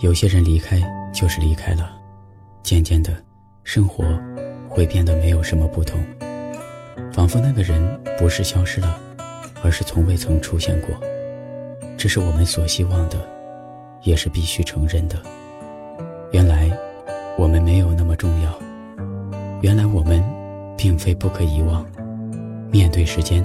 [0.00, 0.80] 有些人离开
[1.12, 1.90] 就是离开了，
[2.62, 3.12] 渐渐的，
[3.64, 4.04] 生活
[4.68, 6.00] 会变得没有什么不同，
[7.12, 8.96] 仿佛那个人不是消失了，
[9.60, 10.90] 而是从未曾出现过。
[11.96, 13.18] 这是我们所希望的，
[14.04, 15.20] 也是必须承认的。
[16.30, 16.70] 原来，
[17.36, 18.56] 我们没有那么重要。
[19.62, 20.22] 原来我们，
[20.76, 21.84] 并非不可遗忘。
[22.70, 23.44] 面对时间，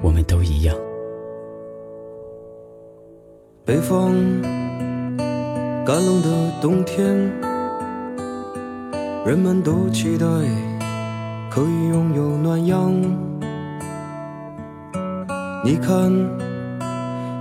[0.00, 0.74] 我们都一样。
[3.66, 4.57] 北风。
[5.88, 6.28] 寒冷的
[6.60, 7.16] 冬天，
[9.24, 10.26] 人们都期待
[11.50, 12.92] 可以拥有暖阳。
[15.64, 16.12] 你看，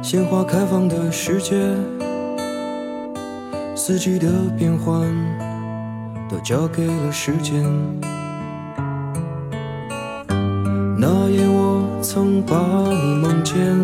[0.02, 1.76] 鲜花开放的世界，
[3.76, 5.02] 四季的变换
[6.30, 7.62] 都交给了时间。
[10.98, 12.58] 那夜，我曾把
[12.94, 13.76] 你梦见，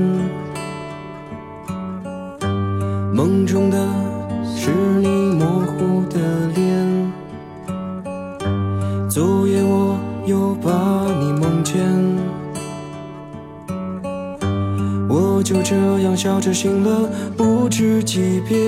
[3.14, 4.13] 梦中的。
[4.46, 6.20] 是你模糊的
[6.56, 7.12] 脸，
[9.10, 10.72] 昨夜我又把
[11.20, 11.82] 你梦见，
[15.10, 18.60] 我就这样笑着醒了，不知几遍。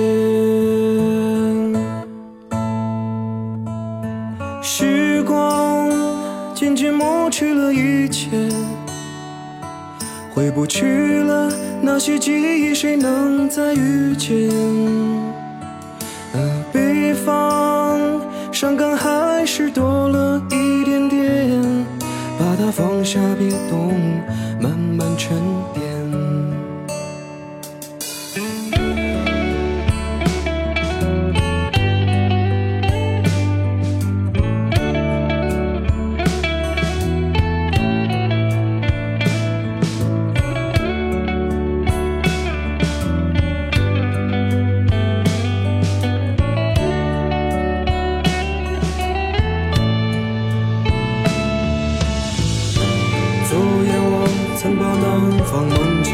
[4.62, 5.90] 时光
[6.54, 8.28] 渐渐抹去了一切，
[10.34, 14.50] 回不去了那些记忆，谁能再遇见？
[16.36, 17.98] 的北方，
[18.52, 21.62] 伤感还是多了一点点，
[22.38, 23.94] 把它放下，别动，
[24.60, 25.34] 慢慢沉
[55.16, 55.22] 淀。
[55.22, 55.72] 曾把南方梦
[56.02, 56.12] 见，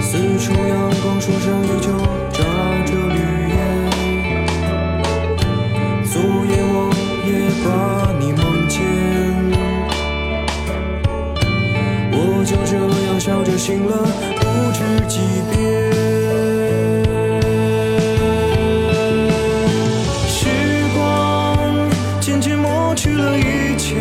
[0.00, 1.90] 四处阳光，树上依旧
[2.32, 2.38] 扎
[2.86, 3.56] 着绿叶。
[6.04, 6.74] 昨夜我
[7.26, 7.30] 也
[7.64, 7.66] 把
[8.20, 8.80] 你梦见，
[12.12, 12.76] 我就这
[13.06, 13.90] 样笑着醒了，
[14.38, 14.78] 不知
[15.08, 15.18] 几
[15.50, 15.56] 遍。
[20.28, 20.38] 时
[20.94, 21.00] 光
[22.20, 23.96] 渐渐抹去了一切。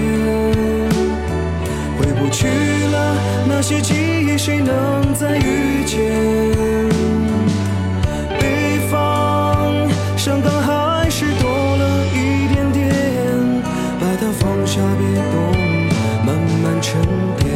[2.21, 3.15] 过去了
[3.47, 5.97] 那些记忆，谁能再遇见？
[8.39, 12.93] 北方，伤感还是多了一点点，
[13.99, 15.33] 把它放下，别动，
[16.23, 17.01] 慢慢沉
[17.39, 17.49] 淀。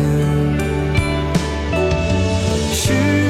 [2.73, 3.24] 是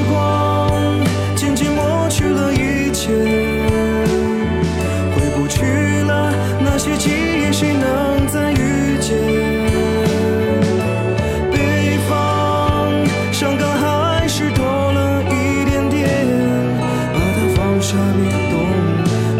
[18.12, 18.54] 别动，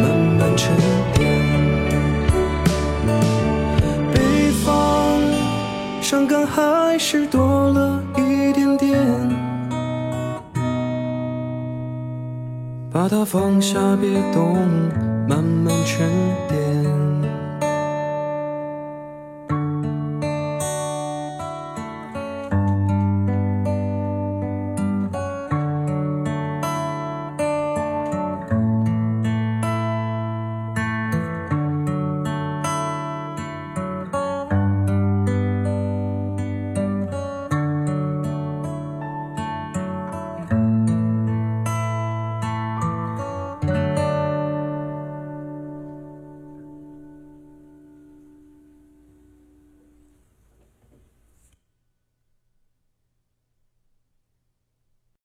[0.03, 0.04] 慢
[0.38, 0.75] 慢沉
[1.15, 1.19] 淀。
[4.12, 4.16] 北
[4.65, 4.66] 方
[6.00, 8.99] 伤感还是多了一点点，
[12.93, 14.56] 把它放下，别动，
[15.28, 16.09] 慢慢沉
[16.49, 17.16] 淀。